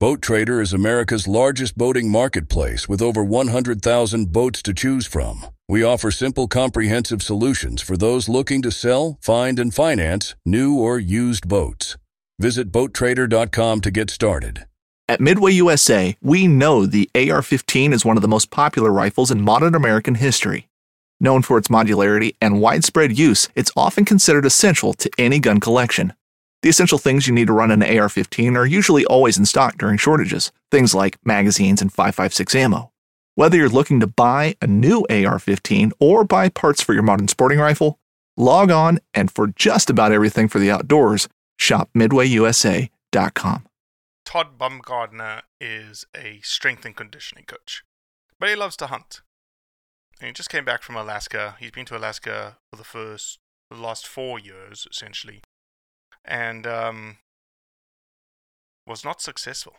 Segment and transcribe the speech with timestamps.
[0.00, 5.44] Boat Trader is America's largest boating marketplace with over 100,000 boats to choose from.
[5.68, 11.00] We offer simple, comprehensive solutions for those looking to sell, find, and finance new or
[11.00, 11.96] used boats.
[12.38, 14.66] Visit BoatTrader.com to get started.
[15.08, 19.32] At Midway USA, we know the AR 15 is one of the most popular rifles
[19.32, 20.68] in modern American history.
[21.18, 26.12] Known for its modularity and widespread use, it's often considered essential to any gun collection.
[26.62, 29.78] The essential things you need to run an AR 15 are usually always in stock
[29.78, 32.90] during shortages, things like magazines and 5.56 ammo.
[33.36, 37.28] Whether you're looking to buy a new AR 15 or buy parts for your modern
[37.28, 38.00] sporting rifle,
[38.36, 43.66] log on and for just about everything for the outdoors, shop midwayusa.com.
[44.24, 47.84] Todd Bumgardner is a strength and conditioning coach,
[48.40, 49.22] but he loves to hunt.
[50.20, 51.54] And he just came back from Alaska.
[51.60, 53.38] He's been to Alaska for the first,
[53.70, 55.42] the last four years, essentially,
[56.28, 57.16] and um,
[58.86, 59.76] was not successful.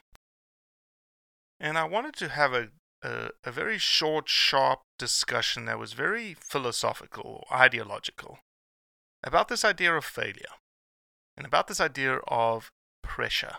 [1.59, 2.69] And I wanted to have a,
[3.03, 8.39] a, a very short, sharp discussion that was very philosophical, ideological,
[9.23, 10.55] about this idea of failure
[11.37, 12.71] and about this idea of
[13.03, 13.57] pressure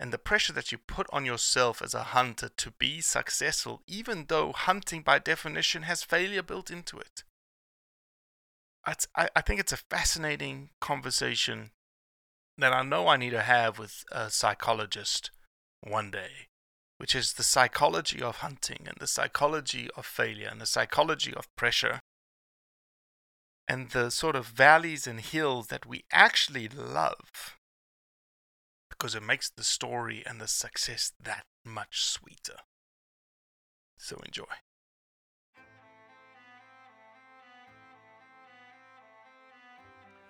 [0.00, 4.26] and the pressure that you put on yourself as a hunter to be successful, even
[4.28, 7.24] though hunting by definition has failure built into it.
[8.86, 11.70] I, I think it's a fascinating conversation
[12.58, 15.30] that I know I need to have with a psychologist
[15.82, 16.48] one day,
[16.98, 21.54] which is the psychology of hunting and the psychology of failure and the psychology of
[21.56, 22.00] pressure
[23.66, 27.56] and the sort of valleys and hills that we actually love
[28.90, 32.58] because it makes the story and the success that much sweeter.
[33.98, 34.44] So enjoy.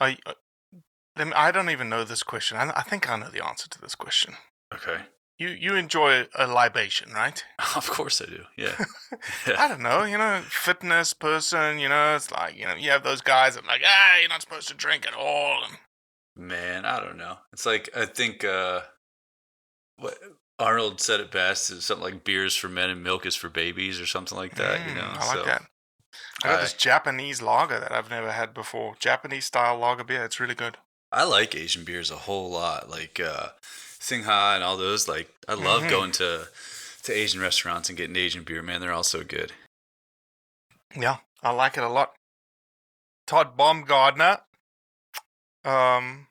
[0.00, 0.34] I, uh,
[1.16, 2.56] let me- I don't even know this question.
[2.56, 4.34] I, I think I know the answer to this question.
[4.74, 5.02] Okay.
[5.38, 7.42] You you enjoy a libation, right?
[7.76, 8.44] Of course I do.
[8.56, 8.76] Yeah.
[9.58, 13.02] I don't know, you know, fitness person, you know, it's like, you know, you have
[13.02, 15.64] those guys that are like, ah, you're not supposed to drink at all.
[15.64, 15.76] And
[16.36, 17.38] Man, I don't know.
[17.52, 18.82] It's like I think uh
[19.96, 20.18] what
[20.58, 24.00] Arnold said it best is something like beers for men and milk is for babies
[24.00, 25.08] or something like that, you Mm, know.
[25.14, 25.62] I like so, that.
[26.44, 28.94] I got this Japanese lager that I've never had before.
[28.98, 30.24] Japanese style lager beer.
[30.24, 30.78] It's really good.
[31.12, 32.88] I like Asian beers a whole lot.
[32.88, 33.48] Like uh
[33.98, 35.90] Singha and all those like I love Mhm.
[35.90, 36.48] going to
[37.02, 38.80] to Asian restaurants and getting Asian beer, man.
[38.80, 39.52] They're all so good.
[40.96, 42.14] Yeah, I like it a lot.
[43.26, 44.40] Todd Bumgardner.
[45.64, 46.26] Um,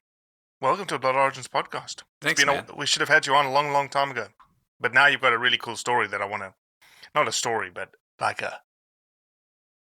[0.59, 2.03] welcome to Blood Origins podcast.
[2.19, 2.65] Thanks, man.
[2.75, 4.27] we should have had you on a long, long time ago.
[4.79, 6.53] But now you've got a really cool story that I want to,
[7.13, 8.61] not a story, but like a,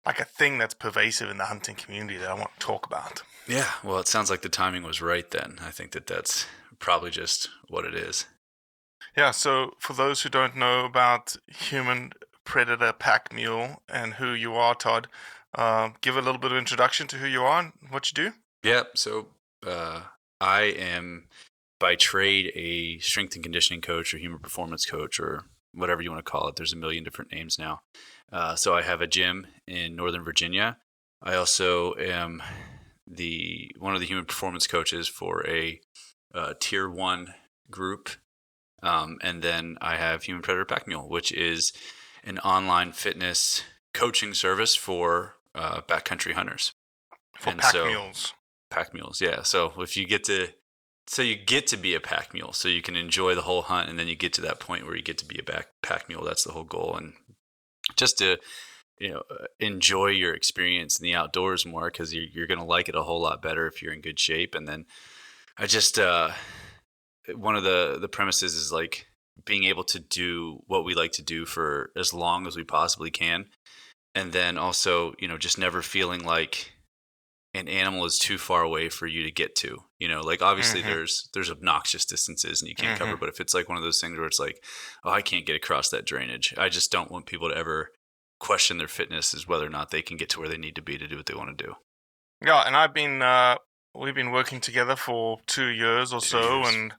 [0.05, 3.23] like a thing that's pervasive in the hunting community that I want to talk about.
[3.47, 5.57] Yeah, well, it sounds like the timing was right then.
[5.61, 6.45] I think that that's
[6.79, 8.25] probably just what it is.
[9.16, 9.31] Yeah.
[9.31, 12.11] So for those who don't know about human
[12.43, 15.07] predator pack mule and who you are, Todd,
[15.55, 18.35] uh, give a little bit of introduction to who you are and what you do.
[18.63, 19.27] Yeah, So
[19.66, 20.01] uh,
[20.41, 21.27] I am
[21.79, 26.25] by trade a strength and conditioning coach or human performance coach or whatever you want
[26.25, 26.55] to call it.
[26.55, 27.81] There's a million different names now.
[28.31, 30.77] Uh, so I have a gym in Northern Virginia.
[31.22, 32.41] I also am
[33.07, 35.79] the one of the human performance coaches for a
[36.33, 37.33] uh, tier one
[37.69, 38.09] group,
[38.83, 41.72] um, and then I have Human Predator Pack Mule, which is
[42.23, 43.63] an online fitness
[43.93, 46.73] coaching service for uh, backcountry hunters
[47.39, 48.33] For And pack so- mules.
[48.69, 49.22] pack mules.
[49.22, 49.43] Yeah.
[49.43, 50.49] So if you get to,
[51.07, 53.89] so you get to be a pack mule, so you can enjoy the whole hunt,
[53.89, 56.09] and then you get to that point where you get to be a back pack
[56.09, 56.23] mule.
[56.25, 57.13] That's the whole goal, and
[57.96, 58.38] just to
[59.00, 62.90] you know uh, enjoy your experience in the outdoors more because you're you're gonna like
[62.90, 64.56] it a whole lot better if you're in good shape.
[64.56, 64.86] And then
[65.58, 66.32] I just uh,
[67.34, 69.08] one of the the premises is like
[69.46, 73.12] being able to do what we like to do for as long as we possibly
[73.12, 73.46] can
[74.16, 76.72] and then also you know just never feeling like
[77.55, 80.81] an animal is too far away for you to get to you know like obviously
[80.81, 80.85] Mhm.
[80.85, 83.19] there's there's obnoxious distances and you can't cover Mhm.
[83.19, 84.63] but if it's like one of those things where it's like
[85.03, 87.91] oh i can't get across that drainage i just don't want people to ever
[88.40, 90.81] question their fitness as whether or not they can get to where they need to
[90.81, 91.73] be to do what they want to do
[92.41, 93.55] Yeah, and I've been uh,
[93.96, 96.75] we've been working together for two years or Two so, years.
[96.75, 96.93] and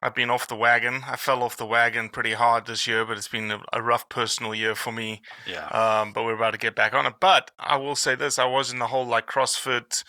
[0.00, 1.02] I've been off the wagon.
[1.06, 4.08] I fell off the wagon pretty hard this year, but it's been a, a rough
[4.08, 5.22] personal year for me.
[5.46, 7.14] yeah Um, but we're about to get back on it.
[7.20, 10.04] But I will say this: I was in the whole like CrossFit,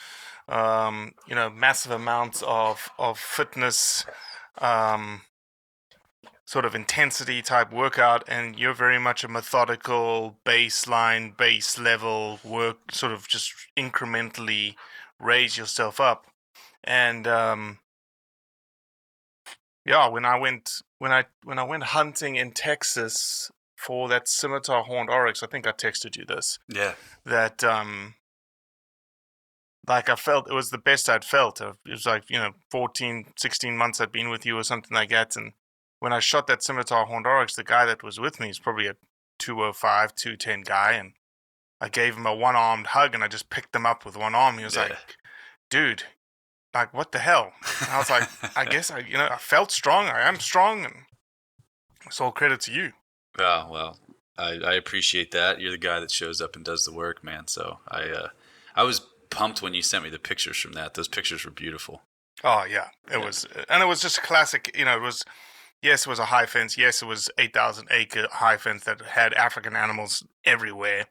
[0.48, 4.06] um, you know, massive amounts of of fitness,
[4.60, 5.22] um,
[6.46, 12.92] sort of intensity type workout, and you're very much a methodical baseline, base level work,
[12.92, 14.76] sort of just incrementally
[15.20, 16.28] raise yourself up,
[16.84, 17.80] and um,
[19.90, 20.66] yeah, when I went
[21.00, 25.66] when I when I went hunting in Texas for that scimitar horned oryx, I think
[25.68, 26.94] I texted you this yeah
[27.26, 28.16] that um
[29.88, 31.60] like I felt it was the best I'd felt.
[31.62, 34.94] Uh, It was like, you know, 14, 16 months I'd been with you or something
[34.94, 35.36] like that.
[35.36, 35.54] And
[36.00, 38.86] when I shot that scimitar horned oryx, the guy that was with me is probably
[38.88, 38.96] a
[39.40, 40.92] 205, 210 guy.
[40.92, 41.14] And
[41.82, 44.36] I gave him a one armed hug and I just picked him up with one
[44.36, 44.58] arm.
[44.60, 44.84] He was Yeah.
[44.90, 45.16] like,
[45.72, 46.04] dude,
[46.74, 47.52] like, what the hell?
[47.82, 50.06] And I was like, I guess I, you know, I felt strong.
[50.08, 50.86] I am strong.
[50.86, 50.94] And
[52.06, 52.94] it's all credit to you.
[53.38, 54.00] Oh well,
[54.38, 55.60] I, I appreciate that.
[55.62, 57.48] You're the guy that shows up and does the work, man.
[57.48, 58.28] So I uh,
[58.76, 60.94] I was pumped when you sent me the pictures from that.
[60.96, 62.02] Those pictures were beautiful.
[62.44, 63.26] Oh yeah, it Yeah.
[63.26, 64.76] was, and it was just classic.
[64.78, 65.24] You know, it was
[65.82, 66.78] yes, it was a high fence.
[66.78, 71.06] Yes, it was eight thousand acre high fence that had African animals everywhere,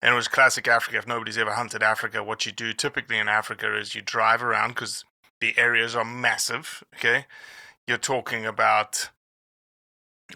[0.00, 0.98] and it was classic Africa.
[0.98, 4.70] If nobody's ever hunted Africa, what you do typically in Africa is you drive around
[4.70, 5.04] because
[5.40, 6.84] the areas are massive.
[6.94, 7.26] Okay,
[7.86, 9.10] you're talking about,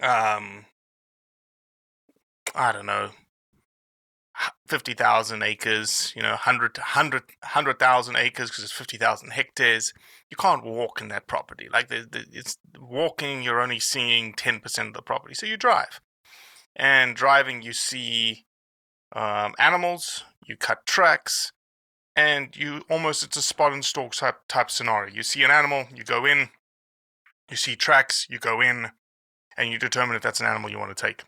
[0.01, 0.67] um,
[2.55, 3.11] I don't know,
[4.67, 9.93] fifty thousand acres, you know, 100, 100, 100,000 acres because it's fifty thousand hectares.
[10.31, 11.69] You can't walk in that property.
[11.73, 15.57] Like the, the, it's walking, you're only seeing ten percent of the property, so you
[15.57, 16.01] drive.
[16.75, 18.47] And driving, you see
[19.15, 21.53] um, animals, you cut tracks,
[22.17, 25.15] and you almost it's a spot and stalk type type scenario.
[25.15, 26.49] You see an animal, you go in.
[27.51, 28.91] You see tracks, you go in,
[29.57, 31.25] and you determine if that's an animal you want to take.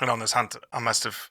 [0.00, 1.30] And on this hunt, I must have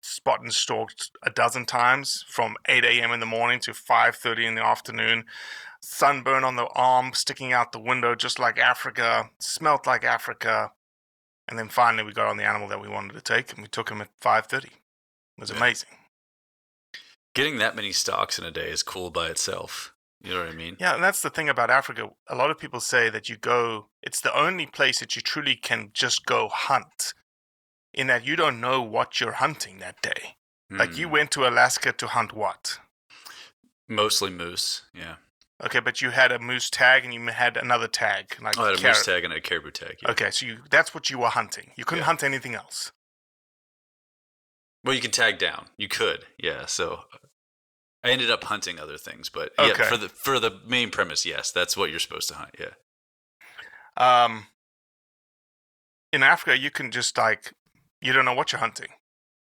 [0.00, 3.12] spot and stalked a dozen times from 8 a.m.
[3.12, 5.24] in the morning to 5:30 in the afternoon.
[5.82, 9.30] Sunburn on the arm, sticking out the window, just like Africa.
[9.40, 10.72] Smelt like Africa.
[11.52, 13.68] And then finally, we got on the animal that we wanted to take, and we
[13.68, 14.68] took him at 5:30.
[14.68, 14.72] It
[15.36, 15.58] was Yeah.
[15.58, 15.90] amazing.
[17.34, 19.92] Getting that many stocks in a day is cool by itself.
[20.22, 20.78] You know what I mean?
[20.80, 22.08] Yeah, and that's the thing about Africa.
[22.26, 25.54] A lot of people say that you go, it's the only place that you truly
[25.54, 27.12] can just go hunt,
[27.92, 30.38] in that you don't know what you're hunting that day.
[30.70, 32.78] Like you Mm, went to Alaska to hunt what?
[33.88, 34.86] mostly moose.
[34.94, 35.16] Yeah.
[35.64, 38.36] Okay, but you had a moose tag and you had another tag.
[38.42, 38.96] Like I had a carrot.
[38.96, 39.98] moose tag and a caribou tag.
[40.02, 40.10] yeah.
[40.10, 41.70] Okay, so you, that's what you were hunting.
[41.76, 42.06] You couldn't Yeah.
[42.06, 42.90] hunt anything else.
[44.84, 45.66] Well, you can tag down.
[45.76, 46.24] You could.
[46.38, 46.66] Yeah.
[46.66, 47.04] So
[48.02, 49.68] I ended up hunting other things, but Okay.
[49.78, 52.56] yeah, for the for the main premise, yes, that's what you're supposed to hunt.
[52.58, 52.74] Yeah.
[53.96, 54.46] Um,
[56.12, 57.52] in Africa, you can just like
[58.00, 58.88] you don't know what you're hunting.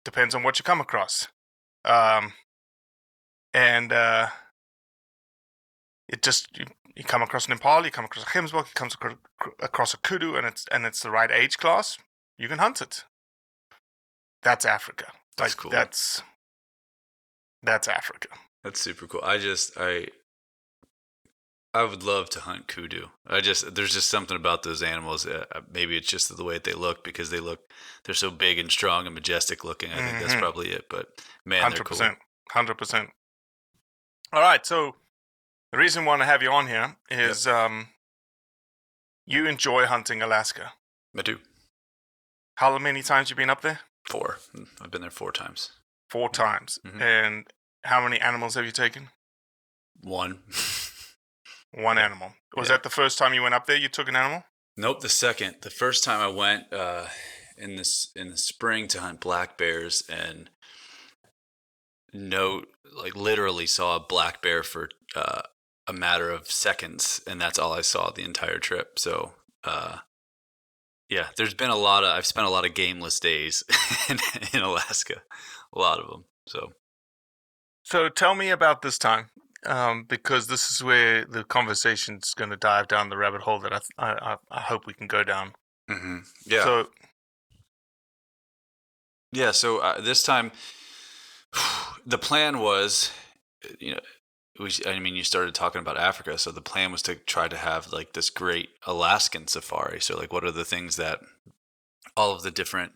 [0.05, 1.27] Depends on what you come across.
[1.83, 2.33] Um,
[3.55, 4.27] and uh,
[6.11, 6.65] it just you,
[6.95, 9.15] you come across an impala, you come across a Gemsbok, you come across,
[9.59, 11.97] across a kudu, and it's and it's the right age class.
[12.37, 13.05] You can hunt it.
[14.43, 15.05] That's Africa.
[15.37, 15.71] That's like cool.
[15.71, 16.21] that's
[17.63, 18.27] that's Africa.
[18.63, 19.21] That's super cool.
[19.23, 20.07] I just I
[21.73, 23.07] I would love to hunt kudu.
[23.25, 25.25] I just there's just something about those animals.
[25.25, 27.61] Uh, uh, maybe it's just the way that they look because they look
[28.03, 29.91] they're so big and strong and majestic looking.
[29.91, 30.39] I think that's Mhm.
[30.39, 30.87] probably it.
[30.89, 32.17] But man, Hundred they're cool.
[32.49, 33.09] hundred percent.
[34.33, 34.95] All right, so
[35.71, 37.89] the reason I want to have you on here is um,
[39.25, 40.73] you enjoy hunting Alaska.
[41.17, 41.39] I do
[42.55, 43.79] How many times you been up there?
[44.09, 44.37] four.
[44.81, 45.71] I've been there four times.
[46.09, 46.79] Four times.
[46.85, 47.01] Mhm.
[47.01, 47.47] And
[47.85, 49.09] how many animals have you taken?
[50.01, 50.43] One.
[51.73, 52.33] One animal.
[52.57, 52.75] Was Yeah.
[52.75, 53.77] that the first time you went up there?
[53.77, 54.43] You took an animal?
[54.75, 55.57] Nope, the second.
[55.61, 57.07] The first time I went uh,
[57.57, 60.49] in this in the spring to hunt black bears and
[62.13, 65.43] no, like literally saw a black bear for uh,
[65.87, 68.99] a matter of seconds, and that's all I saw the entire trip.
[68.99, 69.33] So,
[69.63, 69.97] uh,
[71.09, 73.63] yeah, there's been a lot of I've spent a lot of gameless days
[74.09, 74.17] in,
[74.53, 75.21] in Alaska,
[75.75, 76.25] a lot of them.
[76.47, 76.73] So,
[77.83, 79.27] So tell me about this time,
[79.65, 83.73] um, because this is where the conversation's going to dive down the rabbit hole that
[83.97, 85.53] I, I, I hope we can go down.
[85.89, 86.17] Mm-hmm.
[86.45, 86.63] Yeah.
[86.63, 86.87] So
[89.33, 90.51] Yeah, so uh, this time
[92.05, 93.11] the plan was,
[93.79, 93.99] you know,
[94.61, 97.57] we, I mean, you started talking about Africa, so the plan was to try to
[97.57, 99.99] have like this great Alaskan safari.
[99.99, 101.19] So, like, what are the things that
[102.15, 102.93] all of the different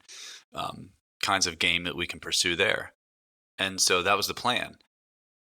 [0.53, 0.91] um,
[1.21, 2.93] kinds of game that we can pursue there?
[3.57, 4.75] And so that was the plan.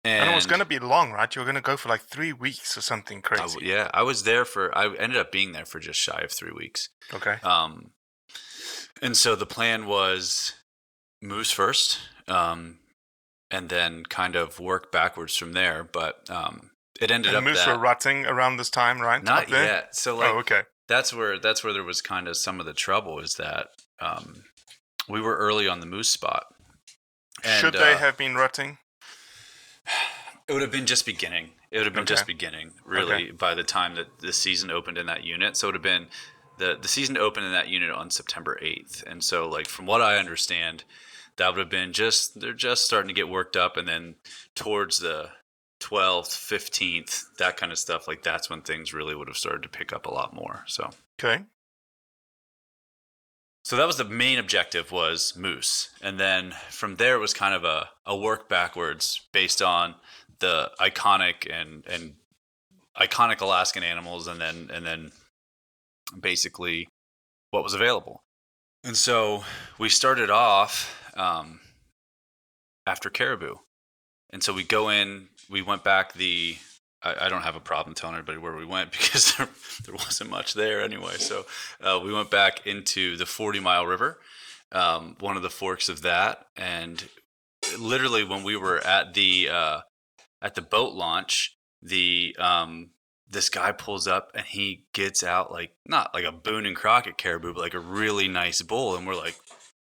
[0.04, 1.34] and it was going to be long, right?
[1.34, 3.54] You were going to go for like three weeks or something crazy.
[3.54, 4.76] w- yeah, I was there for.
[4.76, 6.88] I ended up being there for just shy of three weeks.
[7.12, 7.36] Okay.
[7.42, 7.90] Um,
[9.02, 10.54] and so the plan was
[11.20, 12.78] moose first, um,
[13.50, 15.84] and then kind of work backwards from there.
[15.84, 16.70] But um,
[17.00, 19.22] it ended And up moose that were rutting around this time, right?
[19.22, 19.64] not Up there?
[19.64, 19.96] yet.
[19.96, 20.62] So like oh, okay.
[20.88, 23.68] that's where that's where there was kind of some of the trouble is that
[24.00, 24.44] um,
[25.08, 26.46] we were early on the moose spot.
[27.42, 28.78] And, Should they uh, have been rutting?
[30.48, 31.50] It would have been just beginning.
[31.70, 35.06] It would have been just beginning, really, by the time that the season opened in
[35.06, 35.56] that unit.
[35.56, 36.06] So it would have been
[36.58, 40.00] the the season opened in that unit on September eighth, and so like from what
[40.00, 40.84] I understand,
[41.36, 44.14] that would have been just they're just starting to get worked up, and then
[44.54, 45.30] towards the
[45.80, 49.68] twelfth, fifteenth, that kind of stuff, like that's when things really would have started to
[49.68, 50.64] pick up a lot more.
[50.66, 50.90] So
[51.22, 51.44] Okay.
[53.64, 57.54] so that was the main objective was moose and then from there it was kind
[57.54, 59.94] of a, a work backwards based on
[60.40, 62.14] the iconic and and
[63.00, 65.12] iconic alaskan animals and then and then
[66.20, 66.88] basically
[67.50, 68.22] what was available
[68.82, 69.44] and so
[69.78, 71.60] we started off um,
[72.86, 73.56] after caribou.
[74.30, 76.56] And so we go in we went back the
[77.02, 79.48] I, I don't have a problem telling everybody where we went because there,
[79.84, 81.16] there wasn't much there anyway.
[81.18, 81.46] So
[81.80, 84.18] uh, we went back into the 40 mile river
[84.74, 86.46] um, one of the forks of that.
[86.56, 87.02] And
[87.78, 89.80] literally when we were at the uh,
[90.42, 92.90] at the boat launch the um,
[93.30, 97.16] this guy pulls up and he gets out like not like a boone and crockett
[97.16, 98.96] caribou but like a really nice bull.
[98.96, 99.36] And we're like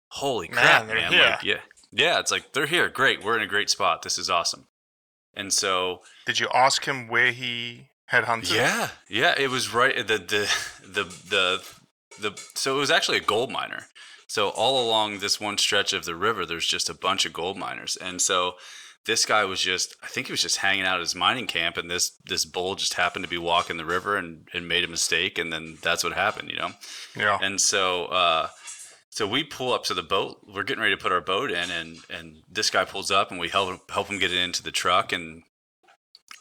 [0.09, 1.59] holy crap they're man like yeah
[1.91, 4.67] yeah it's like they're here great we're in a great spot this is awesome
[5.33, 8.55] and so Did you ask him where he had hunted?
[8.55, 10.49] yeah, yeah, it was right the the
[10.81, 11.63] the the
[12.19, 13.85] the so it was actually a gold miner.
[14.27, 17.55] So all along this one stretch of the river there's just a bunch of gold
[17.57, 17.97] miners.
[17.97, 18.55] And so
[19.05, 21.77] this guy was just I think he was just hanging out at his mining camp
[21.77, 24.87] and this this bull just happened to be walking the river and, and made a
[24.87, 26.71] mistake and then that's what happened, you know.
[27.15, 27.37] Yeah.
[27.41, 28.47] And so uh
[29.17, 30.45] so we pull up to the boat.
[30.47, 33.39] We're getting ready to put our boat in, and and this guy pulls up, and
[33.39, 35.41] we help help him get it into the truck, and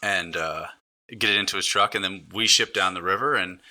[0.03, 0.67] and uh,
[1.09, 3.61] get it into his truck, and then we ship down the river, and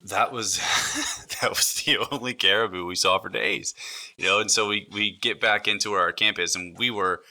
[0.00, 0.58] that was
[1.40, 3.74] that was the only caribou we saw for days,
[4.16, 4.38] you know.
[4.38, 7.22] And so we we get back into where our camp is, and we were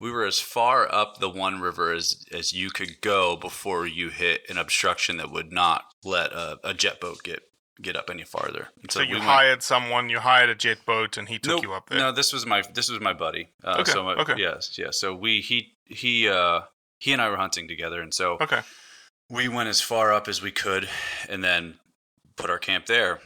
[0.00, 4.08] we were as far up the one river as as you could go before you
[4.08, 7.44] hit an obstruction that would not let a, a jet boat get
[7.82, 8.68] get up any farther.
[8.80, 11.56] And So, you we went- hired someone, you hired a jet boat, and he took
[11.56, 11.62] Nope.
[11.64, 11.98] you up there.
[11.98, 13.48] No, this was my this was my buddy.
[13.64, 14.34] Uh, Okay, So my, okay.
[14.38, 14.78] Yes.
[14.78, 14.90] Yeah.
[14.92, 16.62] So we he he uh
[16.98, 18.62] he and I were hunting together, and so Okay.
[19.28, 20.88] we went as far up as we could,
[21.28, 21.78] and then
[22.36, 23.20] put our camp there.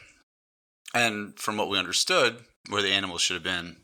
[0.93, 3.83] And from what we understood, where the animals should have been,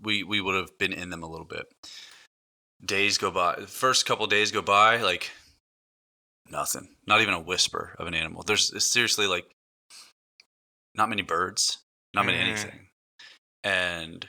[0.00, 1.66] we we would have been in them a little bit.
[2.84, 3.56] Days go by.
[3.58, 5.30] The first couple days go by, like
[6.48, 6.96] nothing.
[7.06, 8.42] Not even a whisper of an animal.
[8.42, 9.46] There's seriously like
[10.96, 11.78] not many birds,
[12.14, 12.48] not many Mm.
[12.48, 12.88] anything.
[13.62, 14.28] And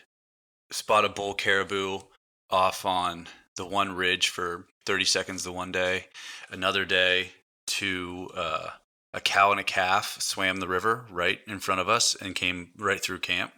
[0.71, 2.01] spot a bull caribou
[2.49, 6.09] off on the one ridge for 30 seconds the one day.
[6.49, 7.31] Another day,
[7.67, 8.69] to uh,
[9.13, 12.71] a cow and a calf swam the river right in front of us and came
[12.77, 13.53] right through camp.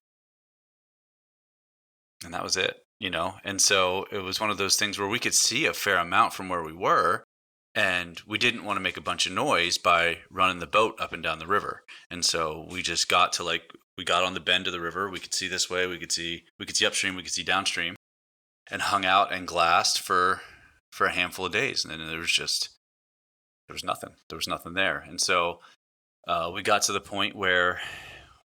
[2.23, 3.35] And that was it, you know?
[3.43, 6.33] And so it was one of those things where we could see a fair amount
[6.33, 7.23] from where we were.
[7.79, 11.13] And we didn't want to make a bunch of noise by running the boat up
[11.13, 11.83] and down the river.
[12.11, 15.09] And so we just got to like, we got on the bend of the river.
[15.09, 15.87] We could see this way.
[15.87, 17.15] We could see, we could see upstream.
[17.15, 17.95] We could see downstream
[18.69, 20.41] and hung out and glassed for,
[20.91, 21.85] for a handful of days.
[21.85, 22.67] And then there was just,
[23.69, 24.09] there was nothing.
[24.27, 24.99] There was nothing there.
[25.07, 25.61] And so
[26.27, 27.79] uh, we got to the point where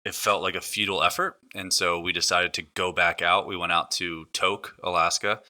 [0.03, 1.36] it felt like a futile effort.
[1.53, 3.45] And so we decided to go back out.
[3.45, 5.41] We went out to Tok, Alaska,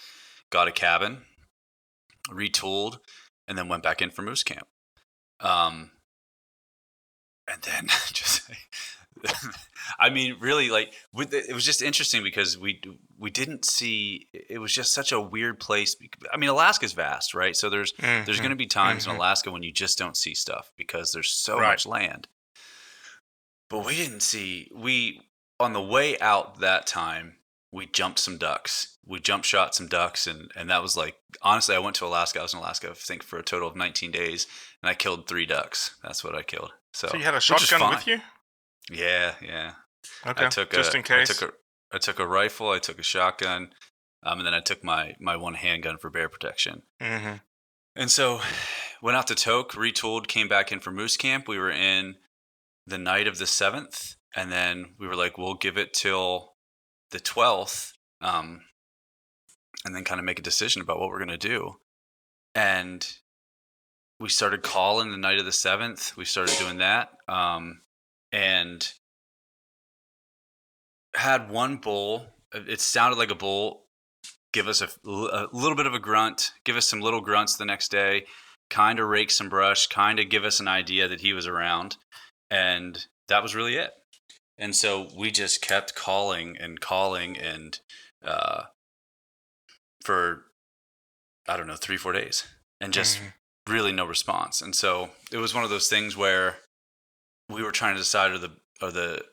[0.50, 1.19] got a cabin,
[2.29, 2.98] retooled,
[3.50, 4.68] and then went back in for moose camp.
[5.41, 5.91] Um,
[7.51, 8.50] and then just,
[10.00, 12.79] I mean, really, like with the, it was just interesting because we
[13.18, 14.27] we didn't see.
[14.34, 15.96] It was just such a weird place.
[16.32, 17.56] I mean, Alaska's vast, right?
[17.56, 18.41] So there's there's Mhm.
[18.41, 19.10] going to be times Mhm.
[19.10, 21.70] in Alaska when you just don't see stuff because there's so Right.
[21.72, 22.27] much land.
[23.70, 25.22] But we didn't see we
[25.60, 27.38] on the way out that time
[27.71, 28.97] we jumped some ducks.
[29.05, 32.39] We jump shot some ducks and and that was like honestly I went to Alaska.
[32.39, 34.47] I was in Alaska I think for a total of 19 days
[34.81, 35.95] and I killed 3 ducks.
[36.03, 36.71] That's what I killed.
[36.93, 38.19] So, So you had a shotgun with you?
[38.91, 39.73] Yeah, yeah.
[40.25, 41.29] Okay, I took just a, in case.
[41.29, 42.69] I took a, I took a rifle.
[42.69, 43.73] I took a shotgun,
[44.23, 46.83] um, and then I took my my one handgun for bear protection.
[47.01, 47.35] hmm
[47.95, 48.41] And so,
[49.01, 51.47] went out to Tok, retooled, came back in for moose camp.
[51.47, 52.15] We were in
[52.85, 56.49] the night of the seventh, and then we were like, we'll give it till
[57.11, 58.61] the twelfth, um,
[59.85, 61.75] and then kind of make a decision about what we're gonna do.
[62.55, 63.07] And
[64.19, 66.17] we started calling the night of the seventh.
[66.17, 67.81] We started doing that, um,
[68.31, 68.91] and
[71.15, 72.27] had one bull.
[72.53, 73.85] It sounded like a bull.
[74.51, 76.51] Give us a, a little bit of a grunt.
[76.65, 78.25] Give us some little grunts the next day.
[78.69, 79.87] Kind of rake some brush.
[79.87, 81.97] Kind of give us an idea that he was around,
[82.49, 83.91] and that was really it.
[84.59, 87.79] And so we just kept calling and calling, and
[88.21, 88.63] uh,
[90.03, 90.45] for
[91.47, 92.45] I don't know three four days,
[92.79, 93.33] and just Mhm.
[93.67, 94.61] really no response.
[94.61, 96.59] And so it was one of those things where
[97.47, 98.51] we were trying to decide are the
[98.81, 99.25] are the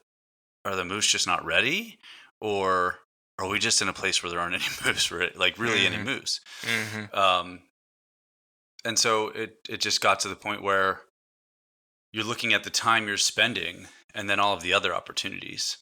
[0.64, 1.98] are the moose just not ready
[2.40, 3.00] or
[3.38, 6.04] are we just in a place where there aren't any moose like really any Mhm.
[6.04, 7.62] moose hmm um
[8.84, 11.02] and so it it just got to the point where
[12.12, 13.86] you're looking at the time you're spending
[14.16, 15.78] and then all of the other opportunities.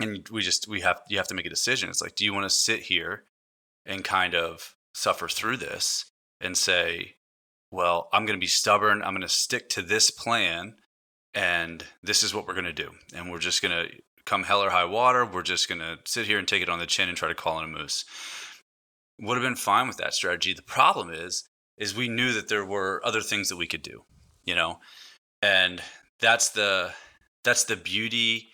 [0.00, 1.90] And we just we have you have to make a decision.
[1.90, 3.24] It's like do you want to sit here
[3.84, 6.06] and kind of suffer through this
[6.40, 7.16] and say
[7.70, 9.02] well i'm going to be stubborn.
[9.02, 10.76] I'm going to stick to this plan
[11.34, 12.92] and this is what we're going to do.
[13.14, 15.24] And we're just going to come hell or high water.
[15.24, 17.34] We're just going to sit here and take it on the chin and try to
[17.34, 18.04] call in a moose.
[19.20, 20.52] Would have been fine with that strategy.
[20.54, 24.04] The problem is is we knew that there were other things that we could do
[24.48, 24.80] you know?
[25.42, 25.82] And
[26.20, 26.92] that's the
[27.48, 28.48] that's the beauty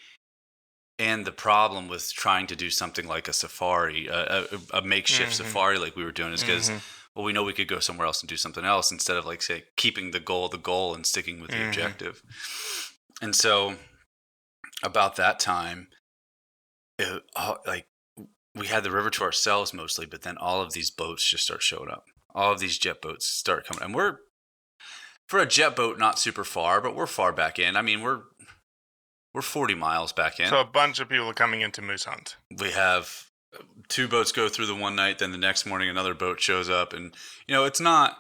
[1.00, 5.32] and the problem with trying to do something like a safari a, a, a makeshift
[5.32, 5.36] Mhm.
[5.36, 6.80] safari like we were doing is because Mhm.
[7.16, 9.42] well we know we could go somewhere else and do something else instead of like
[9.42, 11.66] say keeping the goal the goal and sticking with the Mhm.
[11.68, 12.22] objective
[13.20, 13.76] and so
[14.84, 15.88] about that time
[16.98, 17.88] it, uh, like
[18.54, 21.62] we had the river to ourselves mostly but then all of these boats just start
[21.62, 24.18] showing up all of these jet boats start coming and we're
[25.26, 28.22] for a jet boat not super far but we're far back in i mean we're
[29.34, 32.36] we're 40 miles back in So a bunch of people are coming into moose hunt.
[32.58, 36.14] we have uh, two boats go through the one night then the next morning another
[36.14, 37.14] boat shows up and
[37.46, 38.18] you know it's not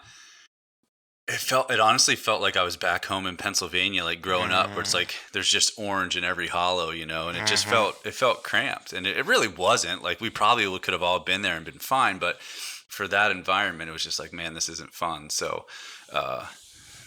[1.26, 4.70] it felt it honestly felt like i was back home in pennsylvania like growing up
[4.70, 4.94] where it's Mm.
[5.00, 7.70] like there's just orange in every hollow you know and it just Mhm.
[7.70, 11.20] felt it felt cramped and it, it really wasn't like we probably could have all
[11.20, 14.68] been there and been fine but for that environment it was just like man this
[14.68, 15.64] isn't fun so
[16.12, 16.46] uh,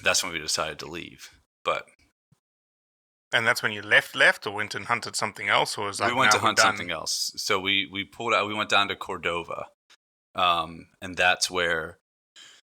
[0.02, 1.30] that's when we decided to leave
[1.64, 1.86] but
[3.34, 6.10] And that's when you left, left, or went and hunted something else, or was like
[6.14, 6.66] we went to hunt done?
[6.68, 7.34] something else.
[7.36, 8.48] So we we pulled out.
[8.48, 9.66] We went down to Cordova,
[10.36, 12.00] um, and that's where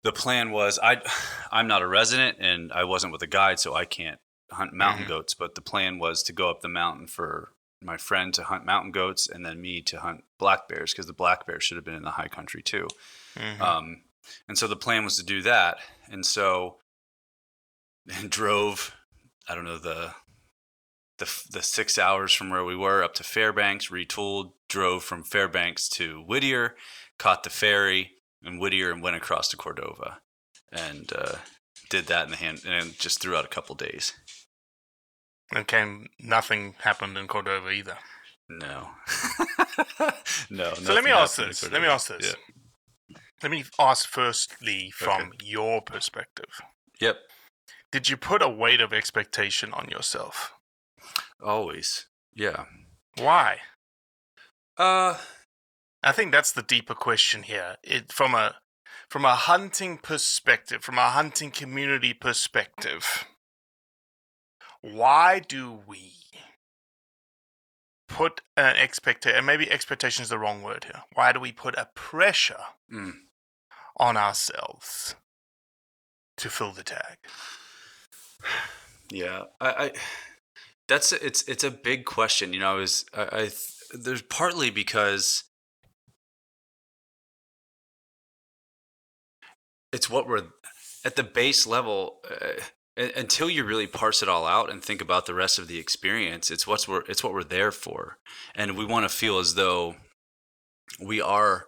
[0.04, 0.78] the plan was.
[0.82, 1.02] I
[1.52, 4.20] I'm not a resident, and I wasn't with a guide, so I can't
[4.52, 5.10] hunt mountain Mhm.
[5.10, 5.34] goats.
[5.34, 8.92] But the plan was to go up the mountain for my friend to hunt mountain
[8.92, 11.96] goats, and then me to hunt black bears because the black bears should have been
[11.96, 12.88] in the high country too.
[13.36, 13.60] Mhm.
[13.60, 14.04] Um,
[14.48, 15.80] and so the plan was to do that.
[16.12, 16.78] And so
[18.08, 18.96] and drove,
[19.50, 20.14] I don't know, the,
[21.24, 25.88] the, the six hours from where we were up to Fairbanks, retooled, drove from Fairbanks
[25.90, 26.76] to Whittier,
[27.18, 28.12] caught the ferry
[28.44, 30.20] in Whittier and went across to Cordova
[30.72, 31.38] and uh,
[31.90, 34.14] did that in the hand and just threw out a couple days.
[35.68, 37.98] Came, nothing happened in Cordova either.
[38.50, 38.90] No.
[40.50, 40.74] no.
[40.74, 41.70] So let me ask this.
[41.72, 42.36] Let me ask this.
[43.10, 43.18] Yeah.
[43.42, 46.62] Let me ask firstly from your perspective.
[47.00, 47.18] Yep.
[47.92, 50.54] Did you put a weight of expectation on yourself?
[51.44, 52.08] Always.
[52.34, 52.66] Yeah.
[53.18, 53.58] Why?
[54.78, 55.18] Uh,
[56.02, 57.78] I think that's the deeper question here.
[57.84, 58.56] It from a
[59.10, 63.26] from a hunting perspective, from a hunting community perspective.
[64.82, 66.14] Why do we
[68.10, 69.38] put an expectation?
[69.38, 71.04] And maybe expectation is the wrong word here.
[71.14, 72.60] Why do we put a pressure
[72.92, 73.14] mm.
[73.98, 75.16] on ourselves
[76.38, 77.18] to fill the tag?
[79.12, 79.92] Yeah, I, I
[80.88, 82.54] that's it's it's a big question.
[82.54, 83.52] You know, I was I, I
[83.94, 85.44] there's partly because
[89.92, 90.44] it's what we're
[91.06, 92.20] at the base level.
[92.30, 92.62] Uh,
[92.96, 96.52] until you really parse it all out and think about the rest of the experience,
[96.52, 98.20] it's what's we're it's what we're there for,
[98.54, 99.96] and we want to feel as though
[101.00, 101.66] we are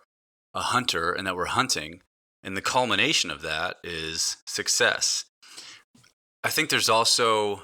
[0.54, 2.02] a hunter and that we're hunting,
[2.44, 5.26] and the culmination of that is success.
[6.44, 7.64] I think there's also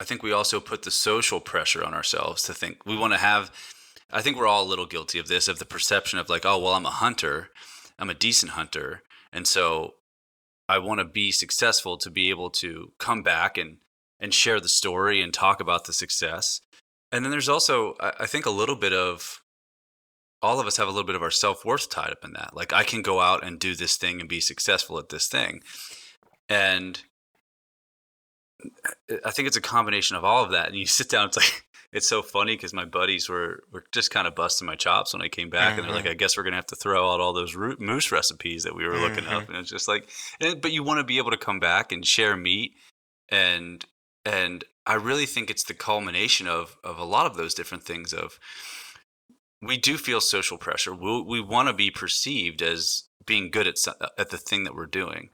[0.00, 3.18] I think we also put the social pressure on ourselves to think we want to
[3.18, 3.50] have
[4.12, 6.58] I think we're all a little guilty of this of the perception of like oh
[6.58, 7.48] well I'm a hunter
[7.98, 9.94] I'm a decent hunter and so
[10.68, 13.78] I want to be successful to be able to come back and
[14.18, 16.60] and share the story and talk about the success.
[17.12, 19.42] And then there's also, I think, a little bit of
[20.42, 22.54] all of us have a little bit of our self worth tied up in that.
[22.54, 25.62] Like, I can go out and do this thing and be successful at this thing.
[26.48, 27.02] And
[29.24, 30.68] I think it's a combination of all of that.
[30.68, 34.10] And you sit down, it's like, it's so funny because my buddies were, were just
[34.10, 35.78] kind of busting my chops when I came back.
[35.78, 36.12] And they're like, mm-hmm.
[36.12, 38.74] I guess we're going to have to throw out all those root moose recipes that
[38.74, 39.44] we were looking up.
[39.44, 39.52] Mm-hmm.
[39.52, 40.08] And it's just like,
[40.40, 42.72] and, but you want to be able to come back and share meat.
[43.28, 43.84] And,
[44.24, 48.12] and I really think it's the culmination of, of a lot of those different things
[48.12, 48.38] of,
[49.62, 50.94] we do feel social pressure.
[50.94, 53.76] We, we want to be perceived as being good at,
[54.18, 55.30] at the thing that we're doing.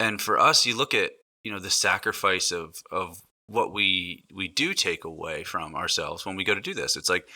[0.00, 1.10] And for us, you look at,
[1.48, 6.36] you know, the sacrifice of, of what we, we do take away from ourselves when
[6.36, 6.94] we go to do this.
[6.94, 7.26] It's like,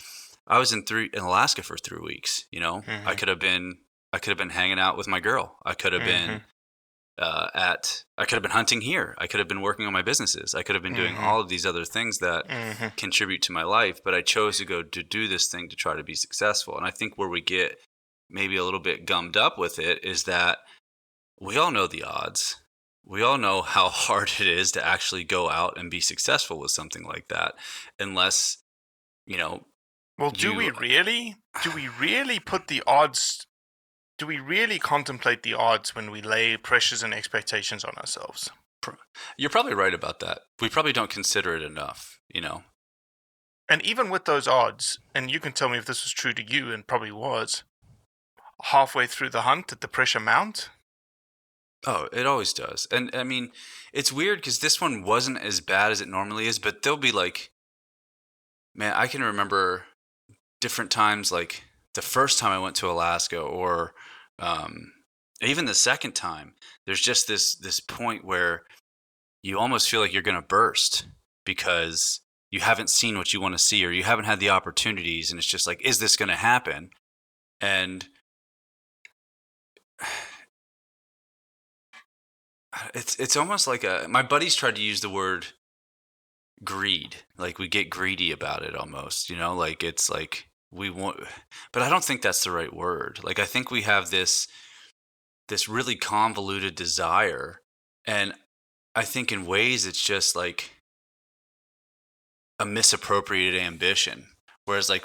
[0.47, 3.19] I was in three, in Alaska for three weeks, you know, I Mhm.
[3.19, 3.79] could have been,
[4.13, 5.57] I could have been hanging out with my girl.
[5.65, 6.43] I could have been,
[7.19, 9.15] uh, at, I could have been hunting here.
[9.17, 10.55] I could have been working on my businesses.
[10.55, 11.23] I could have been doing Mhm.
[11.23, 12.95] all of these other things that, Mhm.
[12.97, 15.97] contribute to my life, but I chose to go to do this thing to try
[15.97, 16.77] to be successful.
[16.77, 17.81] And I think where we get
[18.29, 20.59] maybe a little bit gummed up with it is that
[21.41, 22.57] we all know the odds.
[23.05, 26.71] We all know how hard it is to actually go out and be successful with
[26.71, 27.55] something like that,
[27.99, 28.59] unless,
[29.27, 29.67] you know,
[30.19, 31.37] Well, do we really?
[31.63, 33.47] Do we really put the odds?
[34.19, 38.51] Do we really contemplate the odds when we lay pressures and expectations on ourselves?
[39.37, 40.41] you're probably right about that.
[40.61, 42.65] We probably don't consider it enough, you know.
[43.69, 46.43] And even with those odds, and you can tell me if this was true to
[46.43, 47.63] you, and probably was,
[48.65, 50.69] halfway through the hunt, did the pressure mount?
[51.85, 52.87] Oh, it always does.
[52.93, 53.51] And I mean,
[53.93, 57.13] it's weird because this one wasn't as bad as it normally is, but there'll be
[57.13, 57.51] like,
[58.75, 59.85] man, I can remember
[60.61, 61.65] different times, like
[61.95, 63.95] the first time I went to Alaska, or
[64.39, 64.93] um,
[65.43, 66.55] even the second time.
[66.87, 68.63] There's just this this point where
[69.43, 71.07] you almost feel like you're going to burst
[71.45, 75.31] because you haven't seen what you want to see, or you haven't had the opportunities,
[75.31, 76.91] and it's just like, is this going to happen?
[77.61, 78.07] And
[82.95, 85.47] it's it's almost like a my buddies tried to use the word
[86.65, 87.17] greed.
[87.37, 89.55] Like we get greedy about it almost you know?
[89.55, 91.21] Like it's like we want
[91.73, 93.21] but i don't think that's the right word.
[93.23, 94.49] Like i think we have this
[95.49, 97.61] this really convoluted desire
[98.07, 98.33] and
[98.95, 100.71] i think in ways it's just like
[102.59, 104.29] a misappropriated ambition.
[104.65, 105.05] Whereas like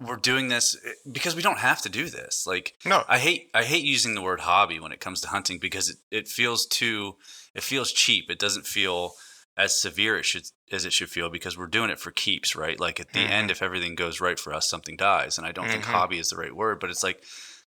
[0.00, 3.04] we're doing this eh, because we don't have to do this like No.
[3.08, 5.96] I hate I hate using the word hobby when it comes to hunting because it,
[6.10, 7.16] it feels too
[7.54, 8.30] it feels cheap.
[8.30, 9.14] It doesn't feel
[9.56, 12.78] as severe it should as it should feel because we're doing it for keeps, right?
[12.80, 15.36] Like at the end, if everything goes right for us, something dies.
[15.36, 15.92] And I don't think Mhm.
[15.92, 17.22] hobby is the right word, but it's like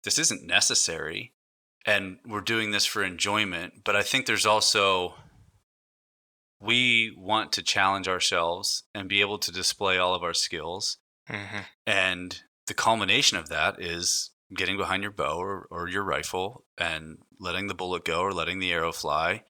[0.05, 1.35] this isn't necessary
[1.85, 3.85] and we're doing this for enjoyment.
[3.85, 5.16] But I think there's also
[6.61, 10.99] we want to challenge ourselves and be able to display all of our skills
[11.31, 11.59] Mm-hmm.
[11.87, 17.19] and the culmination of that is getting behind your bow or, or your rifle and
[17.41, 19.45] letting the bullet go or letting the arrow fly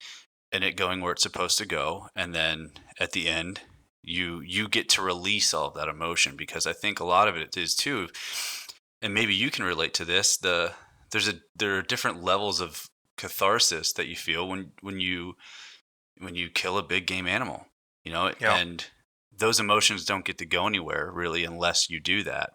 [0.53, 2.09] and it going where it's supposed to go.
[2.15, 3.61] And then at the end,
[4.03, 7.37] you you get to release all of that emotion because I think a lot of
[7.37, 8.09] it is too,
[9.01, 10.37] and maybe you can relate to this.
[10.37, 10.73] The
[11.11, 15.35] there's a there are different levels of catharsis that you feel when when you
[16.19, 17.67] when you kill a big game animal,
[18.05, 18.57] you know, Yeah.
[18.57, 18.85] and
[19.43, 22.51] those emotions don't get to go anywhere really unless you do that.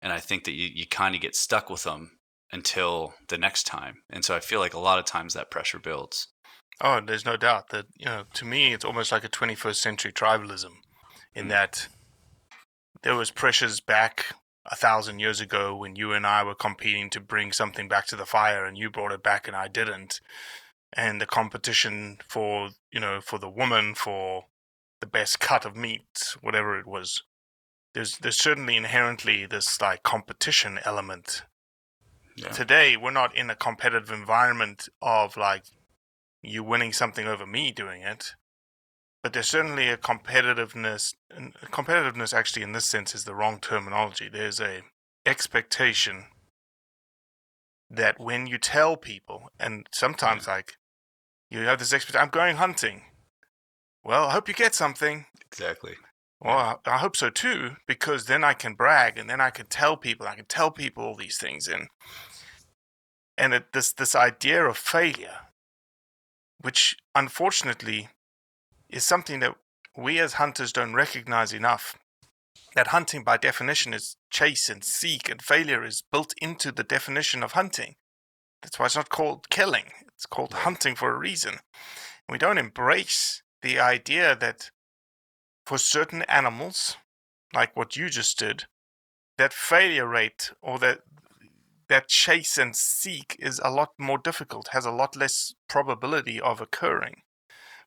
[0.00, 2.12] And I think that you, you kind of get stuck with them
[2.52, 4.02] until the next time.
[4.08, 6.28] And so I feel like a lot of times that pressure builds.
[6.80, 8.22] Oh, there's no doubt that you know.
[8.34, 10.74] To me, it's almost like a 21st century tribalism,
[11.34, 11.48] in mm.
[11.48, 11.88] that
[13.02, 14.26] there was pressures back
[14.64, 18.16] a thousand years ago when you and I were competing to bring something back to
[18.16, 20.20] the fire, and you brought it back and I didn't,
[20.92, 24.44] and the competition for you know for the woman for
[25.00, 27.22] the best cut of meat, whatever it was.
[27.94, 31.42] There's there's certainly inherently this like competition element
[32.36, 32.50] Yeah.
[32.50, 35.64] today we're not in a competitive environment of like
[36.42, 38.34] you winning something over me doing it
[39.22, 44.28] but there's certainly a competitiveness and competitiveness actually in this sense is the wrong terminology
[44.28, 44.82] there's a
[45.26, 46.26] expectation
[47.90, 50.74] that when you tell people and sometimes like
[51.50, 53.02] you have this expectation i'm going hunting
[54.08, 55.94] well i hope you get something Exactly.
[56.40, 59.66] well, I, I hope so too, because then I can brag and then I can
[59.66, 61.88] tell people, I can tell people all these things, and
[63.36, 65.38] and it, this this idea of failure,
[66.60, 68.08] which unfortunately
[68.88, 69.56] is something that
[69.96, 71.96] we as hunters don't recognize enough.
[72.74, 77.42] That hunting, by definition, is chase and seek, and failure is built into the definition
[77.42, 77.96] of hunting.
[78.62, 79.86] That's why it's not called killing.
[80.14, 81.54] It's called hunting for a reason.
[82.28, 84.70] We don't embrace the idea that
[85.66, 86.96] for certain animals,
[87.54, 88.64] like what you just did,
[89.36, 91.00] that failure rate or that
[91.88, 96.60] that chase and seek is a lot more difficult, has a lot less probability of
[96.60, 97.22] occurring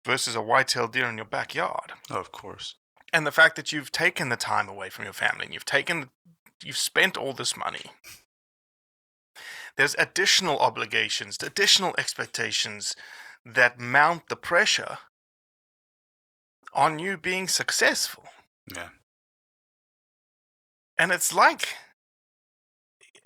[0.03, 1.93] versus a white-tailed deer in your backyard.
[2.10, 2.75] Oh, of course.
[3.13, 6.10] And the fact that you've taken the time away from your family and you've taken
[6.63, 7.86] you've spent all this money.
[9.77, 12.95] There's additional obligations, additional expectations
[13.45, 14.99] that mount the pressure
[16.73, 18.25] on you being successful.
[18.73, 18.89] Yeah.
[20.97, 21.69] And it's like,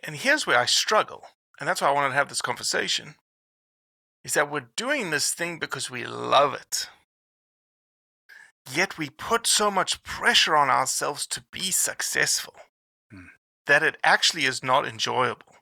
[0.03, 1.23] and here's where I struggle,
[1.59, 3.15] and that's why I wanted to have this conversation,
[4.23, 6.89] is that we're doing this thing because we love it.
[8.73, 12.55] Yet we put so much pressure on ourselves to be successful
[13.11, 13.27] Hmm.
[13.67, 15.57] that it actually is not enjoyable.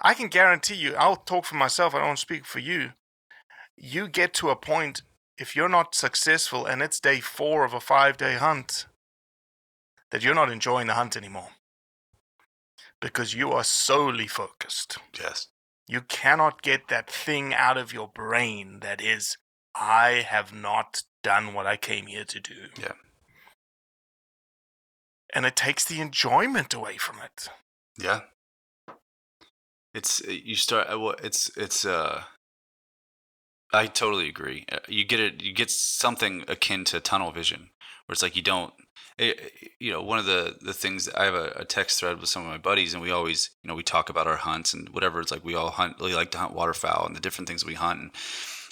[0.00, 2.92] I can guarantee you, I'll talk for myself, I don't speak for you.
[3.76, 5.02] You get to a point,
[5.38, 8.86] if you're not successful and it's day four of a five day hunt,
[10.10, 11.48] that you're not enjoying the hunt anymore
[13.00, 14.98] because you are solely focused.
[15.18, 15.48] Yes.
[15.88, 19.36] You cannot get that thing out of your brain that is,
[19.74, 22.54] I have not done what I came here to do.
[22.80, 22.92] Yeah.
[25.34, 27.48] And it takes the enjoyment away from it.
[27.98, 28.20] Yeah.
[29.92, 30.88] It's uh, you start.
[30.92, 31.84] uh, well, It's it's.
[31.84, 32.24] uh
[33.72, 34.64] I totally agree.
[34.70, 35.42] Uh, You get it.
[35.42, 37.70] You get something akin to tunnel vision,
[38.06, 38.72] where it's like you don't.
[39.18, 42.28] It, you know, one of the the things I have a, a text thread with
[42.28, 44.90] some of my buddies, and we always, you know, we talk about our hunts and
[44.90, 45.20] whatever.
[45.20, 46.00] It's like we all hunt.
[46.00, 48.10] We like to hunt waterfowl and the different things we hunt, and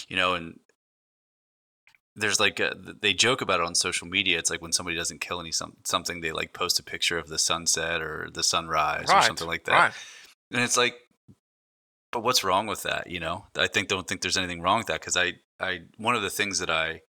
[0.07, 0.59] you know, and
[2.15, 4.39] there's like uh, a, they joke about it on social media.
[4.39, 7.27] It's like when somebody doesn't kill any some, something, they like post a picture of
[7.27, 9.71] the sunset or the sunrise or something like that.
[9.71, 9.93] Right.
[10.51, 10.95] And it's like,
[12.15, 13.09] but what's wrong with that?
[13.09, 16.15] You know, I think don't think there's anything wrong with that because I, I one
[16.15, 17.01] of the things that I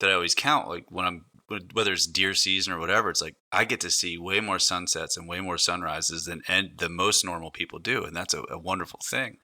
[0.00, 1.26] that I always count like when I'm
[1.74, 5.16] whether it's deer season or whatever, it's like I get to see way more sunsets
[5.16, 8.58] and way more sunrises than and the most normal people do, and that's a, a
[8.58, 9.36] wonderful thing.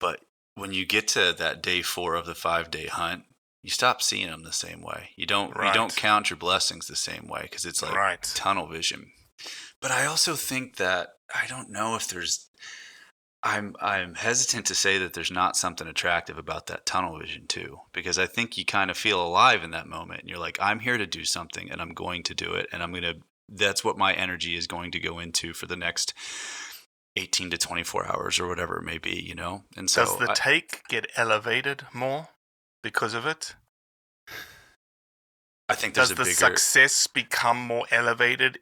[0.00, 0.22] But
[0.56, 3.22] when you get to that day four of the five day hunt,
[3.62, 5.10] you stop seeing them the same way.
[5.16, 8.22] You don't you don't count your blessings the same way because it's like Right.
[8.34, 9.12] tunnel vision.
[9.80, 12.49] But I also think that I don't know if there's
[13.42, 17.80] I'm I'm hesitant to say that there's not something attractive about that tunnel vision too
[17.92, 20.80] because I think you kind of feel alive in that moment and you're like I'm
[20.80, 23.16] here to do something and I'm going to do it and I'm going to
[23.48, 26.12] that's what my energy is going to go into for the next
[27.16, 29.64] 18 to 24 hours or whatever it may be, you know.
[29.76, 32.28] And so Does the I- take get elevated more
[32.82, 33.56] because of it?
[35.68, 38.58] I think there's Does a the bigger success become more elevated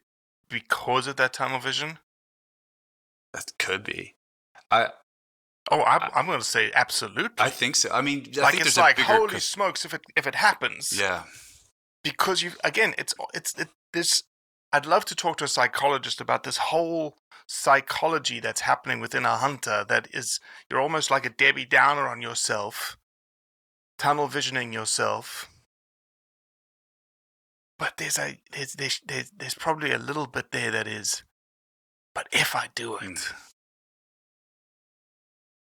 [0.49, 1.99] because of that tunnel vision?
[3.35, 4.14] that could be.
[4.70, 4.88] I
[5.70, 7.35] Oh, I'm, I- I'm going to say absolutely.
[7.38, 7.90] I think so.
[7.92, 10.98] I mean, I like think it's like holy co- smokes if it if it happens.
[10.98, 11.24] yeah.
[12.02, 14.22] because you again it's it's it, this
[14.72, 19.37] i'd love to talk to a psychologist about this whole psychology that's happening within a
[19.37, 20.38] hunter that is
[20.70, 22.96] you're almost like a debbie downer on yourself
[23.98, 25.48] tunnel visioning yourself
[27.78, 31.22] but there's a there's there's, there's, there's probably a little bit there that is
[32.14, 33.33] but if i do it Mm.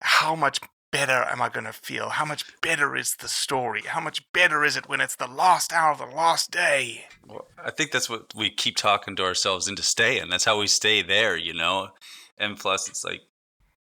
[0.00, 0.60] How much
[0.90, 4.64] better am i going to feel how much better is the story how much better
[4.64, 8.10] is it when it's the last hour of the last day Well, I think that's
[8.10, 10.30] what we keep talking to ourselves into staying.
[10.30, 11.90] That's how we stay there, you know.
[12.38, 13.20] And plus, it's like,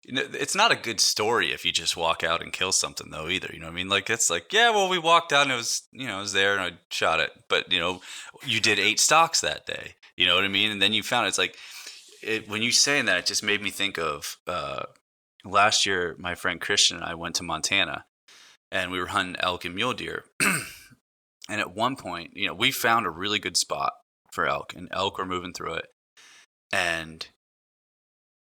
[0.03, 3.09] you know, it's not a good story if you just walk out and kill something,
[3.09, 3.27] though.
[3.27, 3.67] Either, you know.
[3.67, 6.07] what I mean, like it's like, yeah, well, we walked out and it was, you
[6.07, 8.01] know, it was there and I shot it, but you know,
[8.45, 9.95] you did eight stocks that day.
[10.15, 10.71] You know what I mean?
[10.71, 11.29] And then you found it.
[11.29, 11.57] it's like,
[12.21, 14.83] it, when you saying that, it just made me think of uh,
[15.45, 16.15] last year.
[16.17, 18.05] My friend Christian and I went to Montana,
[18.71, 20.25] and we were hunting elk and mule deer.
[21.49, 23.93] And at one point, you know, we found a really good spot
[24.31, 25.87] for elk, and elk were moving through it.
[26.71, 27.27] And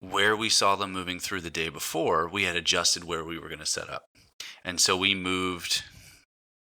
[0.00, 3.48] where we saw them moving through the day before, we had adjusted where we were
[3.48, 4.04] going to set up.
[4.64, 5.82] And so we moved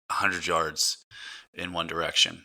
[0.08, 1.06] 100 yards
[1.54, 2.44] in one direction.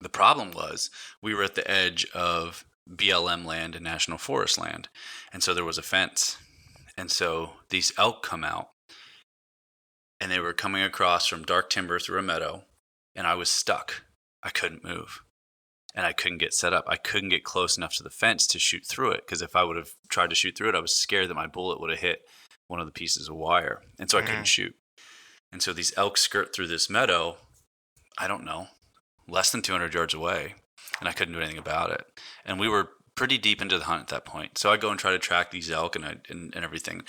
[0.00, 0.90] The problem was
[1.22, 4.88] we were at the edge of BLM land and national forest land.
[5.32, 6.38] And so there was a fence.
[6.96, 8.68] And so these elk come out
[10.20, 12.64] and they were coming across from dark timber through a meadow
[13.14, 14.02] and I was stuck.
[14.42, 15.22] I couldn't move.
[15.94, 16.84] And I couldn't get set up.
[16.88, 19.62] I couldn't get close enough to the fence to shoot through it because if I
[19.62, 22.00] would have tried to shoot through it, I was scared that my bullet would have
[22.00, 22.22] hit
[22.66, 23.82] one of the pieces of wire.
[23.98, 24.46] And so I couldn't mm.
[24.46, 24.74] shoot.
[25.52, 27.36] And so these elk skirt through this meadow,
[28.16, 28.68] I don't know,
[29.28, 30.54] less than 200 yards away.
[30.98, 32.04] And I couldn't do anything about it.
[32.46, 34.58] And we were pretty deep into the hunt at that point.
[34.58, 37.02] So I go and try to track these elk and, I, and, and everything.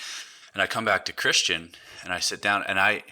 [0.54, 1.72] And I come back to Christian
[2.04, 3.04] and I sit down and I,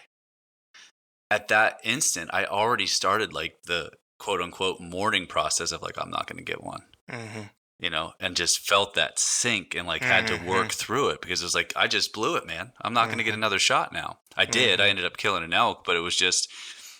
[1.29, 6.11] at that instant, I already started like the quote unquote mourning process of like, I'm
[6.11, 7.41] not going to get one, Mm-hmm.
[7.79, 10.69] you know, and just felt that sink and like had to work mm-hmm.
[10.69, 12.73] through it because it was like, I just blew it, man.
[12.81, 13.39] I'm not going to get mm-hmm.
[13.39, 14.19] another shot now.
[14.37, 14.79] I did.
[14.79, 14.89] I mm-hmm.
[14.91, 16.49] ended up killing an elk, but it was just,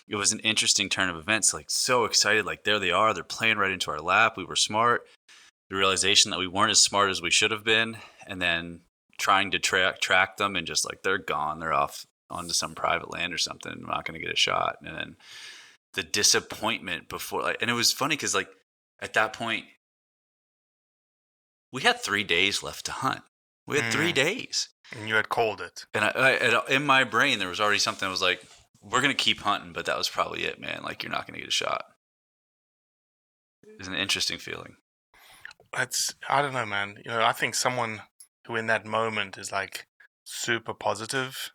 [0.08, 1.54] it was an interesting turn of events.
[1.54, 2.44] Like, so excited.
[2.44, 3.14] Like, there they are.
[3.14, 4.36] They're playing right into our lap.
[4.36, 5.02] We were smart.
[5.72, 7.96] The realization that we weren't as smart as we should have been.
[8.26, 8.80] And then
[9.18, 11.60] trying to track track them and just like they're gone.
[11.60, 13.72] They're off onto some private land or something.
[13.72, 14.76] I'm not going to get a shot.
[14.84, 15.16] And then
[15.94, 18.50] the disappointment before, like, and it was funny because like
[19.00, 19.64] at that point,
[21.72, 23.22] we had three days left to hunt.
[23.66, 24.16] We had three Mm.
[24.16, 25.86] days, And you had called it.
[25.94, 28.42] and I, I in my brain there was already something that was like,
[28.82, 30.82] we're gonna keep hunting, but that was probably it, man.
[30.82, 31.86] Like you're not gonna get a shot.
[33.78, 34.76] It's an interesting feeling.
[35.76, 36.98] It's I don't know, man.
[37.04, 38.02] You know, I think someone
[38.46, 39.86] who in that moment is like
[40.24, 41.50] super positive.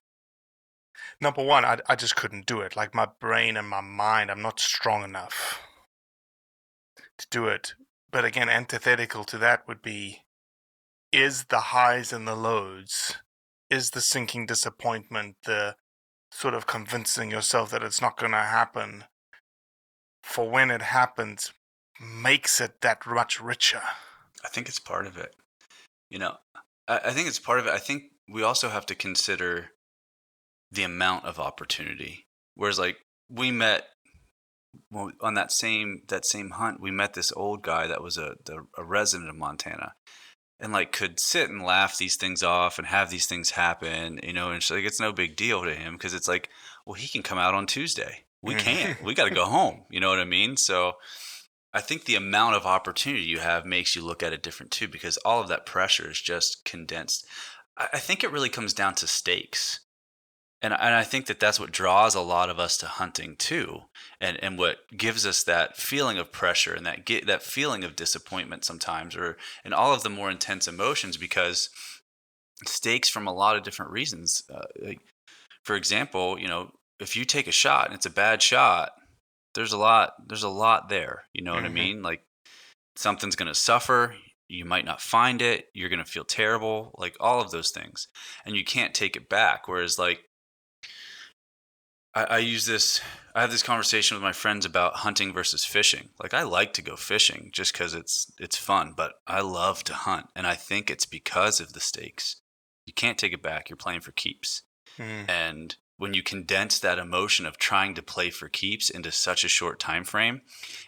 [1.22, 2.76] Number one, I I just couldn't do it.
[2.76, 5.62] Like my brain and my mind, I'm not strong enough
[7.18, 7.74] to do it.
[8.12, 10.24] But again, antithetical to that would be
[11.12, 13.18] is the highs and the lows,
[13.70, 15.76] is the sinking disappointment, the
[16.32, 19.06] sort of convincing yourself that it's not going to happen
[20.22, 21.54] for when it happens
[22.02, 23.82] makes it that much richer.
[24.48, 25.36] I think it's part of it.
[26.10, 26.36] You know,
[26.88, 27.74] I, I think it's part of it.
[27.74, 29.72] I think we also have to consider
[30.72, 32.26] the amount of opportunity.
[32.56, 32.98] Whereas, like,
[33.30, 33.86] we met
[34.90, 38.36] well, on that same that same hunt, we met this old guy that was a
[38.46, 39.94] the, a resident of Montana,
[40.62, 44.20] and like could sit and laugh these things off and have these things happen.
[44.24, 46.50] You know, and it's like it's no big deal to him because it's like,
[46.86, 48.24] well, he can come out on Tuesday.
[48.42, 48.60] We Mhm.
[48.60, 49.04] can't.
[49.04, 49.84] we got to go home.
[49.90, 50.56] You know what I mean?
[50.56, 50.94] So.
[51.78, 54.88] I think the amount of opportunity you have makes you look at it different too,
[54.88, 57.24] because all of that pressure is just condensed.
[57.78, 59.82] I, think it really comes down to stakes,
[60.60, 63.82] and and I think that that's what draws a lot of us to hunting too,
[64.20, 67.96] and and what gives us that feeling of pressure and that get that feeling of
[67.96, 71.70] disappointment sometimes, or and all of the more intense emotions because
[72.66, 74.42] stakes from a lot of different reasons.
[74.52, 75.02] Uh, like,
[75.62, 78.94] for example, you know, if you take a shot and it's a bad shot,
[79.58, 81.26] there's a lot there's a lot there.
[81.34, 81.74] You know what I Mhm.
[81.74, 82.02] mean?
[82.04, 82.24] Like
[82.96, 84.16] something's going to suffer,
[84.48, 88.08] you might not find it, you're going to feel terrible, like all of those things.
[88.46, 90.20] And you can't take it back whereas like
[92.14, 93.02] I, I use this
[93.36, 96.10] I have this conversation with my friends about hunting versus fishing.
[96.22, 99.94] Like I like to go fishing just cuz it's it's fun, but I love to
[99.94, 102.42] hunt and I think it's because of the stakes.
[102.86, 103.70] You can't take it back.
[103.70, 104.64] You're playing for keeps.
[104.98, 105.30] Mm.
[105.30, 109.50] And when you condense that emotion of trying to play for keeps into such a
[109.50, 110.42] short time frame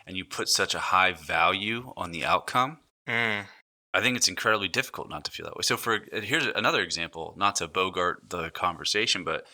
[0.06, 2.78] and you put such a high value on the outcome,
[3.10, 3.46] Mm.
[3.94, 5.64] I think it's incredibly difficult not to feel that way.
[5.64, 9.46] So for here's another example, not to bogart the conversation, but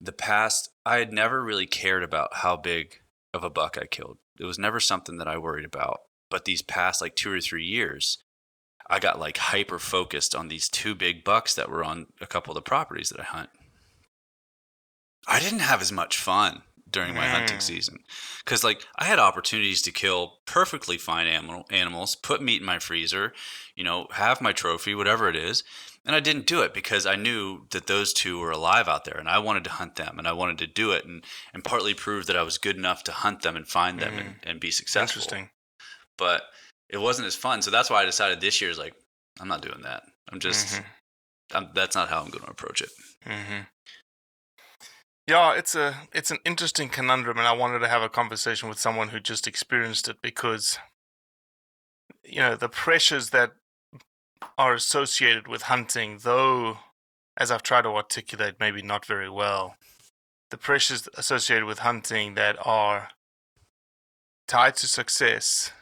[0.00, 3.00] the past I had never really cared about how big
[3.34, 4.18] of a buck I killed.
[4.40, 6.00] It was never something that I worried about.
[6.30, 8.18] But these past like 2 or 3 years,
[8.88, 12.52] I got like hyper focused on these two big bucks that were on a couple
[12.52, 13.50] of the properties that I hunt.
[15.26, 17.62] I didn't have as much fun during my hunting Mm.
[17.62, 18.04] season
[18.44, 22.78] because like I had opportunities to kill perfectly fine animal animals, put meat in my
[22.78, 23.34] freezer,
[23.74, 25.64] you know, have my trophy, whatever it is,
[26.04, 29.18] and I didn't do it because I knew that those two were alive out there,
[29.18, 31.92] and I wanted to hunt them, and I wanted to do it, and and partly
[31.92, 34.70] prove that I was good enough to hunt them and find them and, and be
[34.70, 35.20] successful.
[35.20, 35.50] Interesting.
[36.16, 36.42] But
[36.88, 38.94] it wasn't as fun, so that's why I decided this year is like
[39.40, 40.04] I'm not doing that.
[40.32, 40.84] I'm just Mhm.
[41.52, 42.90] I'm, that's not how I'm going to approach it.
[43.24, 43.62] hmm
[45.26, 48.78] Yeah, it's a it's an interesting conundrum, and I wanted to have a conversation with
[48.78, 50.78] someone who just experienced it because,
[52.24, 53.52] you know, the pressures that
[54.56, 56.78] are associated with hunting, though,
[57.36, 59.76] as I've tried to articulate, maybe not very well,
[60.50, 63.08] the pressures associated with hunting that are
[64.46, 65.72] tied to success,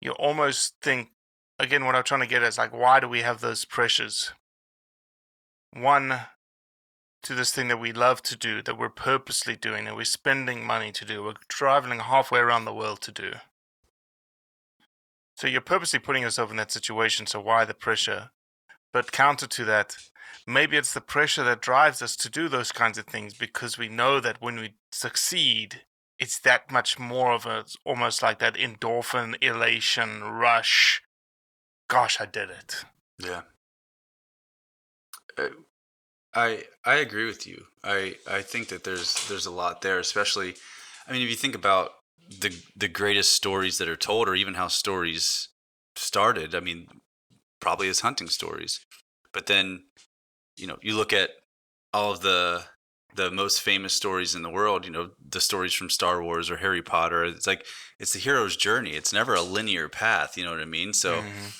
[0.00, 1.10] you almost think
[1.58, 4.32] again what I'm trying to get at is like why do we have those pressures?
[5.74, 6.20] One
[7.22, 10.64] to this thing that we love to do, that we're purposely doing, that we're spending
[10.64, 13.32] money to do, we're traveling halfway around the world to do.
[15.36, 18.30] So you're purposely putting yourself in that situation, so why the pressure?
[18.92, 19.96] But counter to that,
[20.46, 23.88] maybe it's the pressure that drives us to do those kinds of things because we
[23.88, 25.82] know that when we succeed,
[26.18, 31.02] it's that much more of a almost like that endorphin elation rush.
[31.88, 32.84] Gosh, I did it.
[33.18, 33.42] Yeah.
[35.36, 35.48] Uh,
[36.34, 37.66] I I agree with you.
[37.84, 40.54] I I think that there's there's a lot there, especially
[41.06, 41.92] I mean if you think about
[42.40, 45.48] the the greatest stories that are told or even how stories
[45.96, 46.88] started, I mean
[47.60, 48.80] probably as hunting stories.
[49.32, 49.84] But then
[50.56, 51.30] you know, you look at
[51.92, 52.64] all of the
[53.14, 56.56] the most famous stories in the world, you know, the stories from Star Wars or
[56.56, 57.24] Harry Potter.
[57.24, 57.66] It's like
[57.98, 58.92] it's the hero's journey.
[58.92, 60.36] It's never a linear path.
[60.38, 60.94] You know what I mean?
[60.94, 61.52] So, Mhm.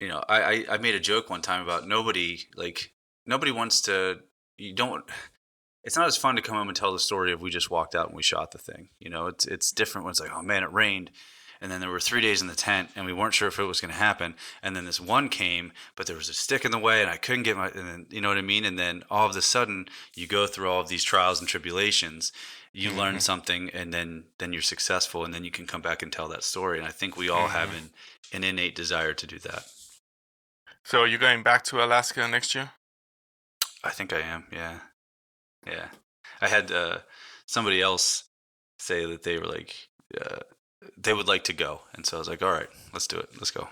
[0.00, 2.92] you know, I, I I made a joke one time about nobody like
[3.26, 4.20] nobody wants to.
[4.58, 5.04] You don't.
[5.84, 7.94] It's not as fun to come home and tell the story of we just walked
[7.94, 8.90] out and we shot the thing.
[9.00, 11.10] You know, it's it's different when it's like, oh man, it rained.
[11.60, 13.64] And then there were three days in the tent, and we weren't sure if it
[13.64, 14.34] was going to happen.
[14.64, 17.16] And then this one came, but there was a stick in the way, and I
[17.16, 17.68] couldn't get my.
[17.68, 18.64] And then, you know what I mean?
[18.64, 22.32] And then all of a sudden, you go through all of these trials and tribulations.
[22.72, 23.18] You learn mm-hmm.
[23.20, 26.42] something, and then then you're successful, and then you can come back and tell that
[26.42, 26.78] story.
[26.78, 27.86] And I think we all have mm-hmm.
[28.32, 29.66] an, an innate desire to do that.
[30.82, 32.72] So you're you going back to Alaska next year?
[33.84, 34.44] I think I am.
[34.52, 34.78] Yeah,
[35.66, 35.88] yeah.
[36.40, 36.98] I had uh,
[37.46, 38.24] somebody else
[38.78, 39.74] say that they were like
[40.20, 40.40] uh,
[40.96, 43.30] they would like to go, and so I was like, all right, let's do it.
[43.38, 43.68] Let's go.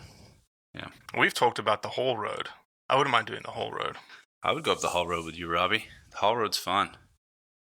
[0.74, 0.88] Yeah.
[1.18, 2.48] We've talked about the whole road.
[2.88, 3.96] I wouldn't mind doing the whole road.
[4.42, 5.86] I would go up the Haul Road with you, Robbie.
[6.12, 6.96] The Haul Road's fun.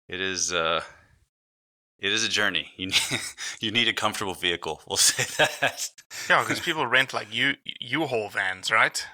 [0.09, 0.53] It is.
[0.53, 0.82] uh
[1.99, 2.72] It is a journey.
[2.76, 3.01] You need
[3.61, 4.82] you need a comfortable vehicle.
[4.86, 5.90] We'll say that.
[6.28, 9.07] Yeah, because people rent like U U-Haul vans, right?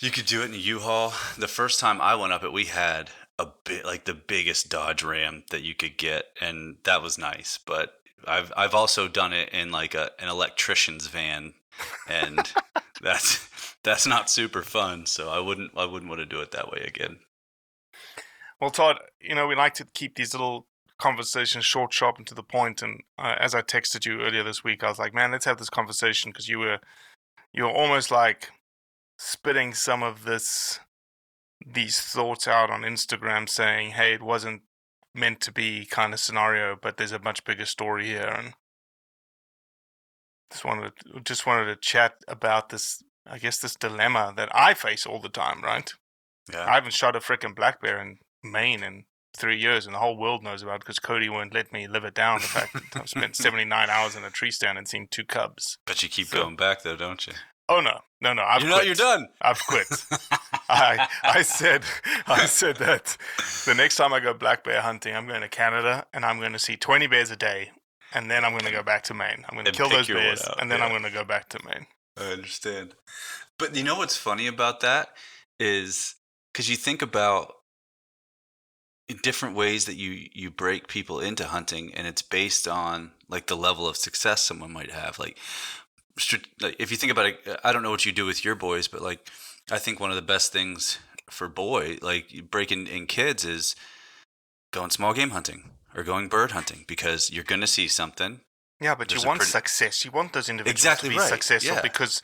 [0.00, 1.12] You could do it in a U-Haul.
[1.36, 5.02] The first time I went up it, we had a bit like the biggest Dodge
[5.02, 7.58] Ram that you could get, and that was nice.
[7.58, 7.92] But
[8.26, 11.52] I've I've also done it in like a an electrician's van,
[12.08, 12.50] and
[13.02, 13.46] that's
[13.82, 15.04] that's not super fun.
[15.04, 17.18] So I wouldn't I wouldn't want to do it that way again.
[18.58, 20.66] Well, Todd, you know, we like to keep these little
[20.98, 22.82] conversations short, sharp, and to the point.
[22.82, 25.58] And uh, as I texted you earlier this week, I was like, man, let's have
[25.58, 26.78] this conversation because you were,
[27.54, 28.50] you were almost like
[29.22, 30.80] spitting some of this,
[31.66, 34.62] these thoughts out on Instagram, saying, hey, it wasn't
[35.14, 38.28] meant to be kind of scenario, but there's a much bigger story here.
[38.34, 38.54] And
[40.50, 44.72] just wanted to, just wanted to chat about this, I guess, this dilemma that I
[44.72, 45.92] face all the time, right?
[46.50, 46.64] Yeah.
[46.66, 49.04] I haven't shot a freaking black bear in Maine in
[49.36, 52.04] three years, and the whole world knows about it because Cody won't let me live
[52.04, 52.40] it down.
[52.40, 55.76] The fact that I've spent 79 hours in a tree stand and seen two cubs.
[55.86, 57.34] But you keep So- going back though, don't you?
[57.70, 58.42] Oh no, no, no!
[58.42, 59.28] I've you know you're done.
[59.40, 59.86] I've quit.
[60.68, 61.84] I I said
[62.26, 63.16] I said that
[63.64, 66.52] the next time I go black bear hunting, I'm going to Canada and I'm going
[66.52, 67.70] to see 20 bears a day,
[68.12, 69.44] and then I'm going to go back to Maine.
[69.48, 71.60] I'm going to kill those bears, out, and then I'm going to go back to
[71.64, 71.86] Maine.
[72.18, 72.96] I understand.
[73.56, 75.10] But you know what's funny about that
[75.60, 76.16] is
[76.52, 77.54] because you think about
[79.08, 83.46] in different ways that you you break people into hunting, and it's based on like
[83.46, 85.18] the level of success someone might have.
[85.18, 85.38] Like,
[86.60, 88.54] like if you think about it, uh, I don't know what you do with your
[88.54, 89.28] boys, but like
[89.70, 90.98] I think one of the best things
[91.28, 93.76] for boy like breaking in kids is
[94.72, 98.40] going small game hunting or going bird hunting because you're going to see something
[98.80, 100.04] Yeah, but There's you want pretty- success.
[100.04, 101.82] You want those individuals Exactly to be right, successful yeah.
[101.82, 102.22] because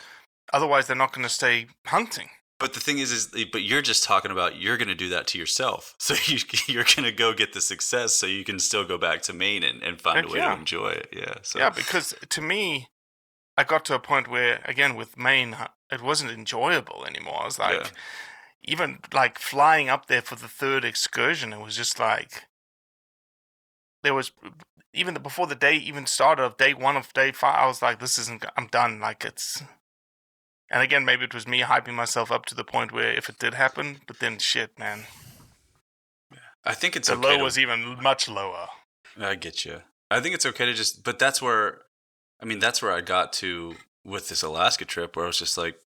[0.53, 2.29] otherwise they're not going to stay hunting.
[2.59, 5.27] But the thing is, is but you're just talking about you're going to do that
[5.29, 5.95] to yourself.
[6.01, 9.23] So you you're going to go get the success, so you can still go back
[9.23, 10.55] to Maine and, and find Heck a way yeah.
[10.55, 11.09] to enjoy it.
[11.13, 11.35] Yeah.
[11.43, 12.89] So Yeah, because to me,
[13.57, 17.41] I got to a point where, again, with Maine, uh, it wasn't enjoyable anymore.
[17.41, 17.91] I was like, Yeah.
[18.63, 22.45] even like flying up there for the third excursion, it was just like,
[24.03, 24.33] there was
[24.93, 27.83] even the, before the day even started of day one of day five, I was
[27.83, 29.01] like, this isn't, I'm done.
[29.01, 29.63] Like it's,
[30.71, 33.39] and again, maybe it was me hyping myself up to the point where if it
[33.39, 35.05] did happen, but then shit, man,
[36.65, 37.23] I think it's the okay.
[37.29, 38.67] low to- was even much lower.
[39.19, 39.83] I get you.
[40.11, 41.83] I think it's okay to just, but that's where,
[42.41, 45.59] I mean, that's where I got to with this Alaska trip, where I was just
[45.59, 45.79] like,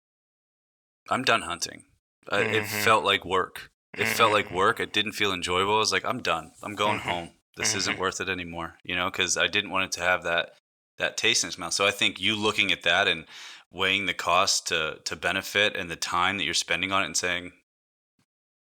[1.11, 1.84] I'm done hunting.
[2.30, 2.84] I, It Mhm.
[2.84, 3.70] felt like work.
[3.96, 4.55] It felt like Mhm.
[4.55, 4.80] work.
[4.80, 5.76] It didn't feel enjoyable.
[5.76, 6.53] I was like, I'm done.
[6.62, 7.05] I'm going Mhm.
[7.05, 7.34] home.
[7.57, 7.99] This isn't Mhm.
[7.99, 8.78] worth it anymore.
[8.84, 10.55] You know, because I didn't want it to have that
[10.99, 11.72] that taste in its mouth.
[11.72, 13.24] So I think you looking at that and
[13.70, 17.16] weighing the cost to to benefit and the time that you're spending on it and
[17.16, 17.53] saying,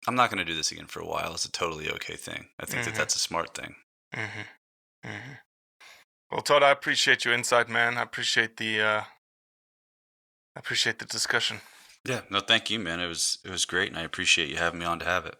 [0.06, 1.34] I'm not going to do this again for a while.
[1.34, 2.48] It's a totally okay thing.
[2.58, 3.74] I think that that's a smart thing.
[6.30, 7.98] Well, Todd, I appreciate your insight, man.
[7.98, 9.00] I appreciate the uh,
[10.54, 11.60] I appreciate the discussion.
[12.04, 13.00] Yeah, no, thank you, man.
[13.00, 15.36] It was it was great, and I appreciate you having me on to have it.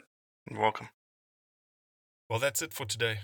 [0.50, 0.88] You're welcome.
[2.28, 3.20] Well, that's it for today.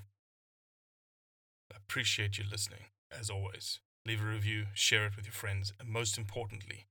[1.73, 3.81] I appreciate you listening, as always.
[4.07, 6.87] Leave a review, share it with your friends, and most importantly,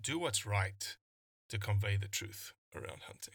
[0.00, 0.96] do what's right
[1.48, 3.34] to convey the truth around hunting.